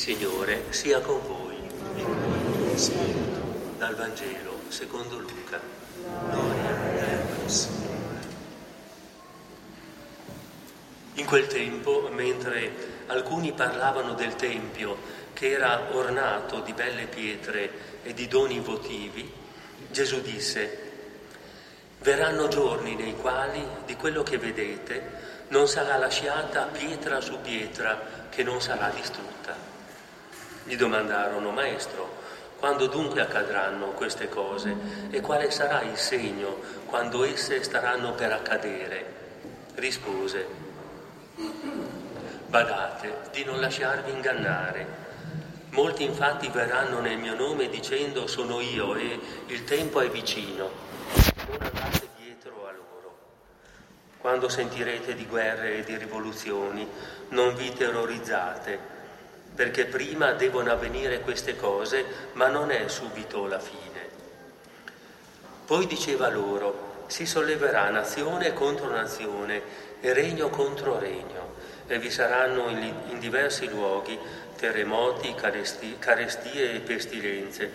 [0.00, 1.58] Signore sia con voi.
[3.76, 5.60] Dal Vangelo secondo Luca.
[11.12, 14.96] In quel tempo, mentre alcuni parlavano del Tempio
[15.34, 17.70] che era ornato di belle pietre
[18.02, 19.30] e di doni votivi,
[19.90, 20.92] Gesù disse,
[21.98, 28.42] verranno giorni nei quali di quello che vedete non sarà lasciata pietra su pietra che
[28.42, 29.70] non sarà distrutta.
[30.64, 32.18] Gli domandarono, Maestro,
[32.58, 34.76] quando dunque accadranno queste cose
[35.10, 39.18] e quale sarà il segno quando esse staranno per accadere?
[39.76, 40.46] Rispose,
[42.46, 45.08] badate di non lasciarvi ingannare.
[45.70, 50.70] Molti infatti verranno nel mio nome dicendo sono io e il tempo è vicino.
[51.48, 53.18] Non andate dietro a loro.
[54.18, 56.86] Quando sentirete di guerre e di rivoluzioni,
[57.30, 58.98] non vi terrorizzate
[59.60, 64.08] perché prima devono avvenire queste cose, ma non è subito la fine.
[65.66, 69.60] Poi diceva loro, si solleverà nazione contro nazione
[70.00, 74.18] e regno contro regno, e vi saranno in, in diversi luoghi
[74.56, 77.70] terremoti, carestie, carestie e pestilenze.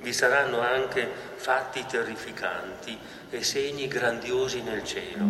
[0.00, 5.24] Vi saranno anche fatti terrificanti e segni grandiosi nel cielo.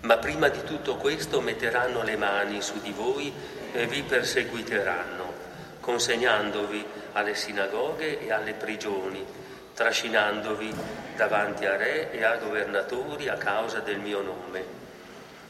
[0.00, 5.32] Ma prima di tutto questo metteranno le mani su di voi e vi perseguiteranno,
[5.80, 9.26] consegnandovi alle sinagoghe e alle prigioni,
[9.74, 10.72] trascinandovi
[11.16, 14.64] davanti a re e a governatori a causa del mio nome.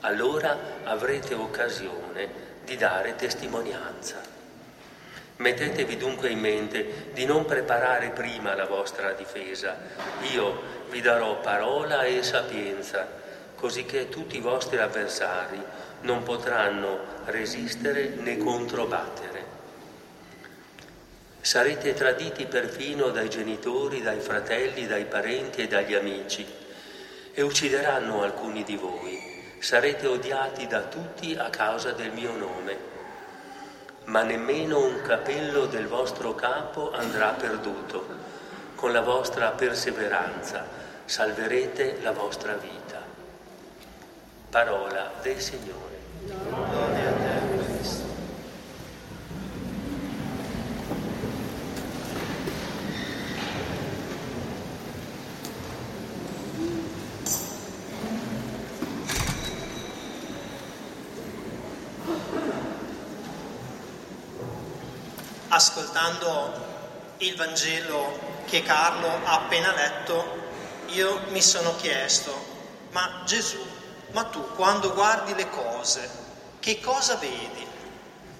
[0.00, 4.16] Allora avrete occasione di dare testimonianza.
[5.36, 9.76] Mettetevi dunque in mente di non preparare prima la vostra difesa.
[10.32, 13.06] Io vi darò parola e sapienza
[13.56, 15.60] così che tutti i vostri avversari
[16.02, 19.54] non potranno resistere né controbattere.
[21.40, 26.44] Sarete traditi perfino dai genitori, dai fratelli, dai parenti e dagli amici
[27.32, 29.34] e uccideranno alcuni di voi.
[29.58, 32.76] Sarete odiati da tutti a causa del mio nome,
[34.06, 38.06] ma nemmeno un capello del vostro capo andrà perduto.
[38.74, 40.66] Con la vostra perseveranza
[41.04, 42.95] salverete la vostra vita.
[44.56, 46.00] Parola del Signore.
[46.24, 48.04] Gloria a te, Cristo.
[65.48, 66.64] Ascoltando
[67.18, 70.24] il Vangelo che Carlo ha appena letto,
[70.86, 72.32] io mi sono chiesto,
[72.92, 73.84] ma Gesù
[74.16, 76.08] ma tu quando guardi le cose,
[76.58, 77.66] che cosa vedi?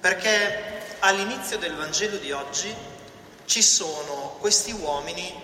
[0.00, 2.74] Perché all'inizio del Vangelo di oggi
[3.46, 5.34] ci sono questi uomini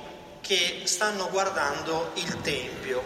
[0.43, 3.03] che stanno guardando il Tempio,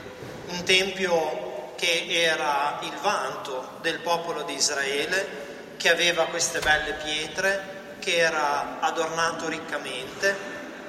[0.49, 7.99] un Tempio che era il vanto del popolo di Israele, che aveva queste belle pietre,
[8.01, 10.37] che era adornato riccamente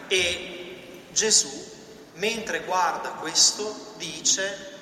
[0.08, 1.72] e Gesù,
[2.14, 4.73] mentre guarda questo, dice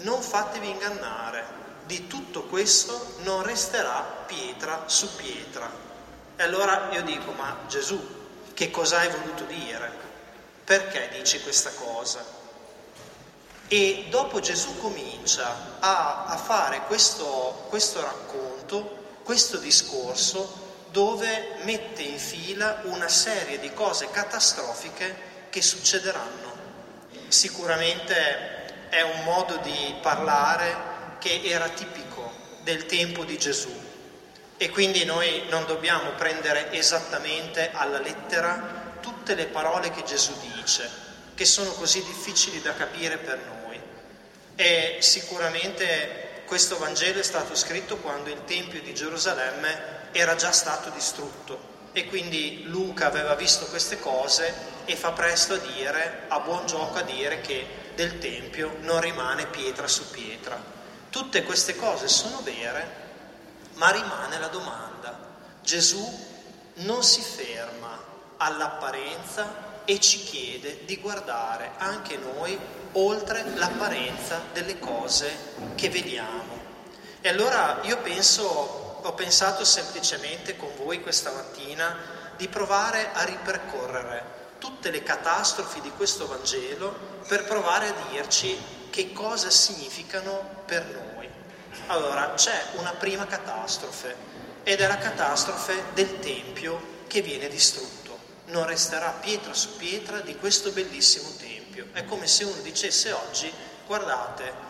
[0.00, 5.70] non fatevi ingannare, di tutto questo non resterà pietra su pietra.
[6.36, 7.98] E allora io dico, ma Gesù,
[8.52, 9.90] che cosa hai voluto dire?
[10.64, 12.22] Perché dici questa cosa?
[13.68, 22.18] E dopo Gesù comincia a, a fare questo, questo racconto, questo discorso, dove mette in
[22.18, 26.56] fila una serie di cose catastrofiche che succederanno.
[27.28, 28.57] Sicuramente
[28.88, 32.32] è un modo di parlare che era tipico
[32.62, 33.86] del tempo di Gesù
[34.56, 40.90] e quindi noi non dobbiamo prendere esattamente alla lettera tutte le parole che Gesù dice,
[41.34, 43.80] che sono così difficili da capire per noi.
[44.56, 50.90] E sicuramente questo Vangelo è stato scritto quando il Tempio di Gerusalemme era già stato
[50.90, 56.66] distrutto e quindi Luca aveva visto queste cose e fa presto a dire, a buon
[56.66, 60.60] gioco a dire che del Tempio non rimane pietra su pietra.
[61.10, 63.06] Tutte queste cose sono vere,
[63.74, 65.18] ma rimane la domanda.
[65.62, 66.26] Gesù
[66.74, 67.98] non si ferma
[68.36, 72.58] all'apparenza e ci chiede di guardare anche noi
[72.92, 76.56] oltre l'apparenza delle cose che vediamo.
[77.20, 81.96] E allora io penso, ho pensato semplicemente con voi questa mattina
[82.36, 86.94] di provare a ripercorrere tutte le catastrofi di questo Vangelo
[87.26, 88.56] per provare a dirci
[88.90, 91.26] che cosa significano per noi.
[91.86, 94.14] Allora, c'è una prima catastrofe
[94.62, 98.18] ed è la catastrofe del Tempio che viene distrutto.
[98.46, 101.86] Non resterà pietra su pietra di questo bellissimo Tempio.
[101.92, 103.50] È come se uno dicesse oggi,
[103.86, 104.67] guardate,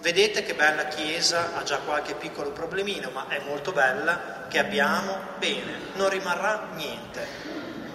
[0.00, 5.16] vedete che bella chiesa, ha già qualche piccolo problemino, ma è molto bella, che abbiamo,
[5.38, 7.26] bene, non rimarrà niente.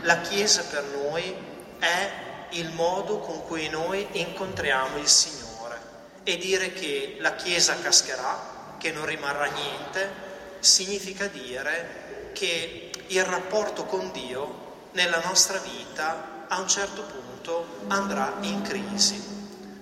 [0.01, 1.35] La chiesa per noi
[1.79, 5.79] è il modo con cui noi incontriamo il Signore
[6.23, 10.23] e dire che la Chiesa cascherà, che non rimarrà niente,
[10.59, 18.35] significa dire che il rapporto con Dio nella nostra vita a un certo punto andrà
[18.41, 19.33] in crisi.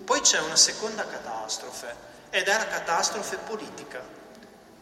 [0.04, 1.33] Poi c'è una seconda catastrofe
[2.30, 4.02] ed è la catastrofe politica.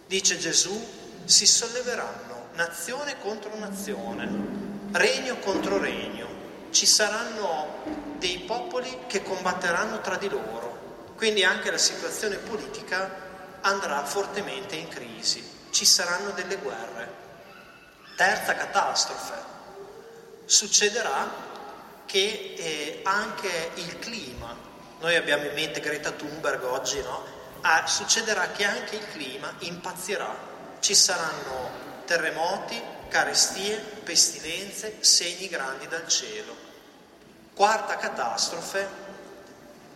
[0.08, 4.30] Dice Gesù, si solleveranno nazione contro nazione,
[4.92, 6.28] regno contro regno,
[6.72, 7.84] ci saranno
[8.18, 13.30] dei popoli che combatteranno tra di loro, quindi anche la situazione politica
[13.62, 17.20] andrà fortemente in crisi ci saranno delle guerre.
[18.16, 19.34] Terza catastrofe,
[20.46, 21.50] succederà
[22.06, 24.56] che eh, anche il clima,
[25.02, 27.24] noi abbiamo in mente Greta Thunberg oggi, no?
[27.62, 30.34] Ah, succederà che anche il clima impazzirà,
[30.80, 31.70] ci saranno
[32.06, 36.56] terremoti, carestie, pestilenze, segni grandi dal cielo.
[37.54, 38.88] Quarta catastrofe,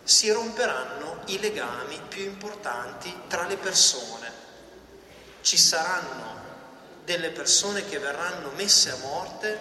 [0.04, 4.44] si romperanno i legami più importanti tra le persone
[5.46, 6.42] ci saranno
[7.04, 9.56] delle persone che verranno messe a morte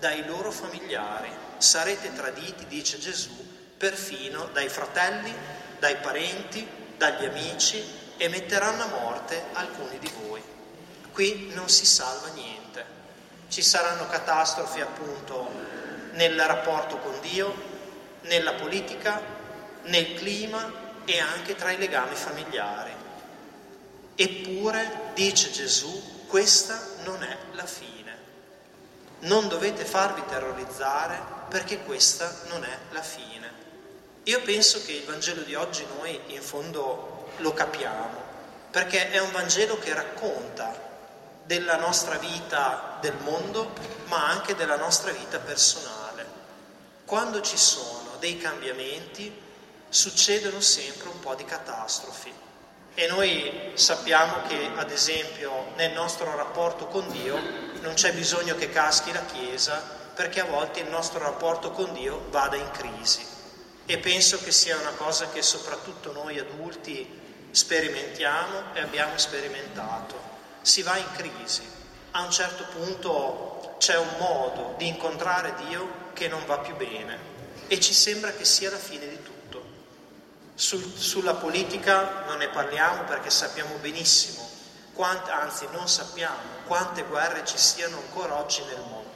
[0.00, 1.30] dai loro familiari.
[1.58, 3.30] Sarete traditi, dice Gesù,
[3.78, 5.32] perfino dai fratelli,
[5.78, 6.66] dai parenti,
[6.96, 7.82] dagli amici
[8.16, 10.42] e metteranno a morte alcuni di voi.
[11.12, 12.84] Qui non si salva niente.
[13.48, 15.48] Ci saranno catastrofi appunto
[16.12, 17.54] nel rapporto con Dio,
[18.22, 19.20] nella politica,
[19.84, 22.92] nel clima e anche tra i legami familiari.
[24.16, 28.16] Eppure, dice Gesù, questa non è la fine.
[29.20, 33.50] Non dovete farvi terrorizzare perché questa non è la fine.
[34.24, 38.22] Io penso che il Vangelo di oggi noi in fondo lo capiamo,
[38.70, 40.86] perché è un Vangelo che racconta
[41.44, 43.72] della nostra vita del mondo,
[44.06, 46.26] ma anche della nostra vita personale.
[47.06, 49.46] Quando ci sono dei cambiamenti,
[49.88, 52.30] succedono sempre un po' di catastrofi
[52.94, 57.38] e noi sappiamo che, ad esempio, nel nostro rapporto con Dio
[57.80, 62.24] non c'è bisogno che caschi la Chiesa perché a volte il nostro rapporto con Dio
[62.30, 63.24] vada in crisi.
[63.86, 67.08] E penso che sia una cosa che soprattutto noi adulti
[67.52, 70.20] sperimentiamo e abbiamo sperimentato.
[70.60, 71.62] Si va in crisi.
[72.10, 77.16] A un certo punto c'è un modo di incontrare Dio che non va più bene
[77.68, 79.62] e ci sembra che sia la fine di tutto.
[80.56, 84.50] Sul, sulla politica non ne parliamo perché sappiamo benissimo,
[84.94, 89.07] quante, anzi non sappiamo quante guerre ci siano ancora oggi nel mondo.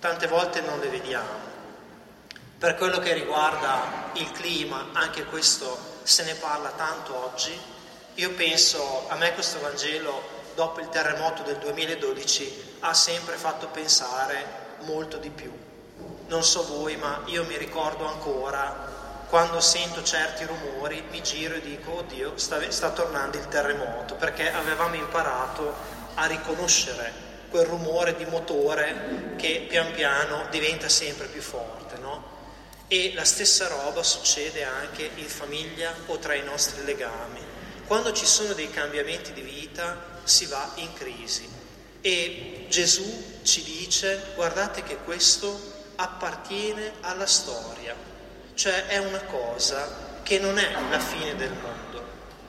[0.00, 1.46] Tante volte non le vediamo.
[2.56, 7.58] Per quello che riguarda il clima, anche questo se ne parla tanto oggi,
[8.14, 14.76] io penso, a me questo Vangelo, dopo il terremoto del 2012, ha sempre fatto pensare
[14.80, 15.52] molto di più.
[16.28, 21.60] Non so voi, ma io mi ricordo ancora quando sento certi rumori mi giro e
[21.60, 25.74] dico, oddio, sta, sta tornando il terremoto, perché avevamo imparato
[26.14, 32.36] a riconoscere quel rumore di motore che pian piano diventa sempre più forte, no?
[32.88, 37.40] E la stessa roba succede anche in famiglia o tra i nostri legami.
[37.86, 41.48] Quando ci sono dei cambiamenti di vita si va in crisi
[42.00, 47.94] e Gesù ci dice guardate che questo appartiene alla storia,
[48.54, 52.02] cioè è una cosa che non è la fine del mondo,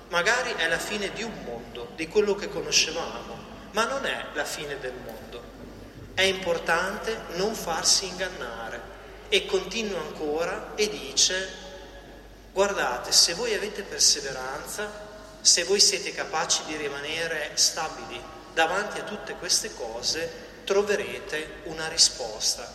[0.10, 3.39] magari è la fine di un mondo, di quello che conoscevamo,
[3.72, 5.42] ma non è la fine del mondo.
[6.14, 8.82] È importante non farsi ingannare
[9.30, 11.48] e continua ancora e dice,
[12.52, 15.08] guardate, se voi avete perseveranza,
[15.42, 18.22] se voi siete capaci di rimanere stabili
[18.54, 22.70] davanti a tutte queste cose, troverete una risposta.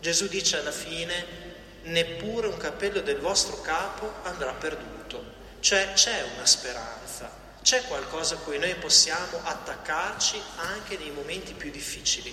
[0.00, 1.44] Gesù dice alla fine,
[1.82, 5.34] neppure un capello del vostro capo andrà perduto.
[5.60, 7.30] Cioè c'è una speranza,
[7.66, 12.32] c'è qualcosa a cui noi possiamo attaccarci anche nei momenti più difficili,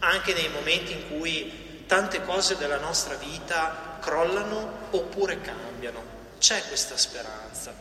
[0.00, 6.04] anche nei momenti in cui tante cose della nostra vita crollano oppure cambiano.
[6.38, 7.74] C'è questa speranza.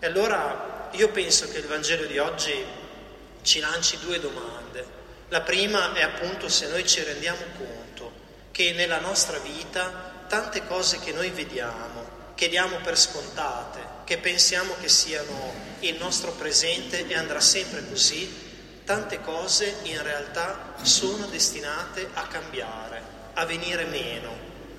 [0.00, 2.52] E allora io penso che il Vangelo di oggi
[3.42, 4.84] ci lanci due domande.
[5.28, 8.10] La prima è appunto se noi ci rendiamo conto
[8.50, 12.07] che nella nostra vita tante cose che noi vediamo,
[12.38, 18.32] che diamo per scontate, che pensiamo che siano il nostro presente e andrà sempre così,
[18.84, 23.02] tante cose in realtà sono destinate a cambiare,
[23.32, 24.30] a venire meno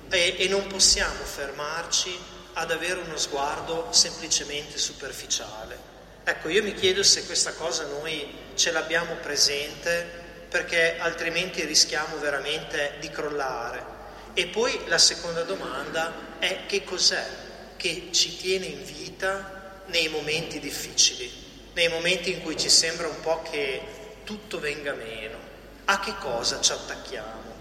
[0.08, 2.18] e, e non possiamo fermarci
[2.54, 5.78] ad avere uno sguardo semplicemente superficiale.
[6.24, 12.94] Ecco, io mi chiedo se questa cosa noi ce l'abbiamo presente perché altrimenti rischiamo veramente
[13.00, 13.84] di crollare.
[14.32, 17.48] E poi la seconda domanda è che cos'è
[17.80, 21.32] che ci tiene in vita nei momenti difficili,
[21.72, 23.80] nei momenti in cui ci sembra un po' che
[24.24, 25.38] tutto venga meno.
[25.86, 27.54] A che cosa ci attacchiamo?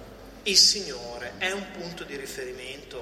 [0.44, 3.02] Il Signore è un punto di riferimento,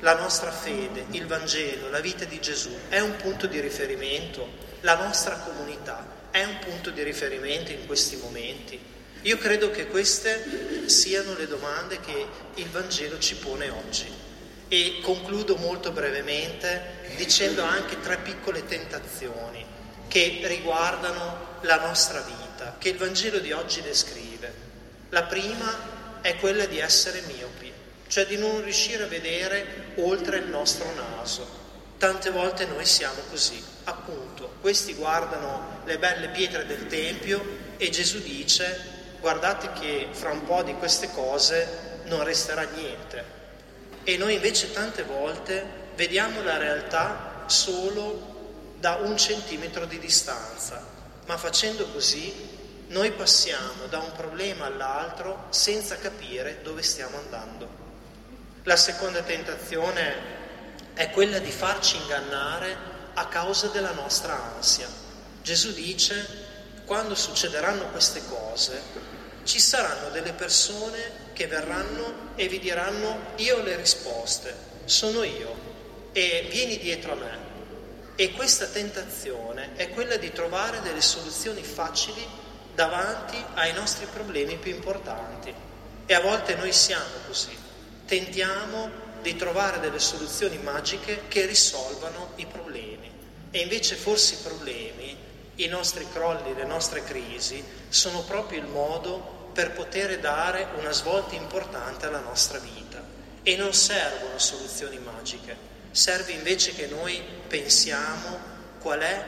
[0.00, 4.46] la nostra fede, il Vangelo, la vita di Gesù è un punto di riferimento,
[4.80, 8.78] la nostra comunità è un punto di riferimento in questi momenti.
[9.22, 14.26] Io credo che queste siano le domande che il Vangelo ci pone oggi.
[14.68, 19.64] E concludo molto brevemente dicendo anche tre piccole tentazioni
[20.08, 24.52] che riguardano la nostra vita, che il Vangelo di oggi descrive.
[25.10, 27.72] La prima è quella di essere miopi,
[28.08, 31.46] cioè di non riuscire a vedere oltre il nostro naso.
[31.96, 37.42] Tante volte noi siamo così, appunto, questi guardano le belle pietre del Tempio
[37.76, 43.36] e Gesù dice guardate che fra un po' di queste cose non resterà niente.
[44.08, 45.62] E noi invece tante volte
[45.94, 50.82] vediamo la realtà solo da un centimetro di distanza,
[51.26, 52.32] ma facendo così
[52.86, 57.68] noi passiamo da un problema all'altro senza capire dove stiamo andando.
[58.62, 60.14] La seconda tentazione
[60.94, 62.74] è quella di farci ingannare
[63.12, 64.88] a causa della nostra ansia.
[65.42, 66.46] Gesù dice
[66.86, 68.80] quando succederanno queste cose,
[69.48, 75.56] ci saranno delle persone che verranno e vi diranno io ho le risposte, sono io
[76.12, 77.38] e vieni dietro a me.
[78.14, 82.22] E questa tentazione è quella di trovare delle soluzioni facili
[82.74, 85.54] davanti ai nostri problemi più importanti.
[86.04, 87.56] E a volte noi siamo così,
[88.04, 88.90] tentiamo
[89.22, 93.10] di trovare delle soluzioni magiche che risolvano i problemi.
[93.50, 95.16] E invece forse i problemi
[95.58, 101.34] i nostri crolli, le nostre crisi sono proprio il modo per poter dare una svolta
[101.34, 103.02] importante alla nostra vita.
[103.42, 105.56] E non servono soluzioni magiche,
[105.90, 108.38] serve invece che noi pensiamo
[108.80, 109.24] qual è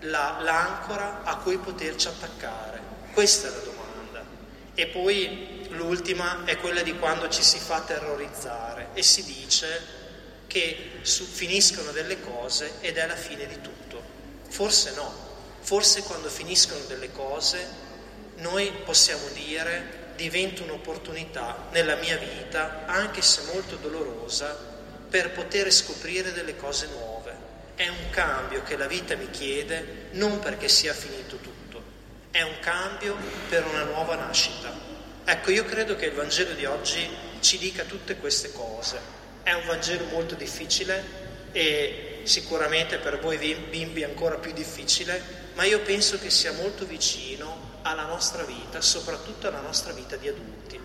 [0.00, 2.80] la, l'ancora a cui poterci attaccare.
[3.12, 4.24] Questa è la domanda.
[4.74, 9.86] E poi l'ultima è quella di quando ci si fa terrorizzare e si dice
[10.48, 14.02] che su, finiscono delle cose ed è la fine di tutto.
[14.48, 15.28] Forse no,
[15.60, 17.88] Forse quando finiscono delle cose
[18.40, 24.54] noi possiamo dire diventa un'opportunità nella mia vita, anche se molto dolorosa,
[25.08, 27.48] per poter scoprire delle cose nuove.
[27.74, 31.82] È un cambio che la vita mi chiede non perché sia finito tutto,
[32.30, 33.16] è un cambio
[33.48, 34.70] per una nuova nascita.
[35.24, 37.08] Ecco, io credo che il Vangelo di oggi
[37.40, 38.98] ci dica tutte queste cose.
[39.42, 41.02] È un Vangelo molto difficile
[41.52, 47.78] e sicuramente per voi bimbi ancora più difficile, ma io penso che sia molto vicino
[47.82, 50.79] alla nostra vita, soprattutto alla nostra vita di adulti.